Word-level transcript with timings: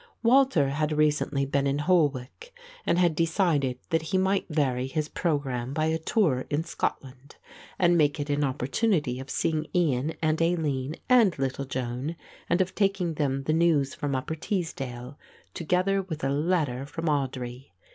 Walter 0.23 0.69
had 0.69 0.91
recently 0.97 1.45
been 1.45 1.67
in 1.67 1.77
Holwick 1.77 2.57
and 2.87 2.97
had 2.97 3.13
decided 3.15 3.77
that 3.91 4.01
he 4.01 4.17
might 4.17 4.47
vary 4.49 4.87
his 4.87 5.07
programme 5.07 5.73
by 5.75 5.85
a 5.85 5.99
tour 5.99 6.45
in 6.49 6.63
Scotland, 6.63 7.35
and 7.77 7.95
make 7.99 8.19
it 8.19 8.27
an 8.27 8.43
opportunity 8.43 9.19
of 9.19 9.29
seeing 9.29 9.67
Ian 9.75 10.15
and 10.19 10.41
Aline 10.41 10.95
and 11.07 11.37
little 11.37 11.65
Joan, 11.65 12.15
and 12.49 12.61
of 12.61 12.73
taking 12.73 13.13
them 13.13 13.43
the 13.43 13.53
news 13.53 13.93
from 13.93 14.15
Upper 14.15 14.33
Teesdale, 14.33 15.19
together 15.53 16.01
with 16.01 16.23
a 16.23 16.29
letter 16.29 16.87
from 16.87 17.05
Audry. 17.05 17.67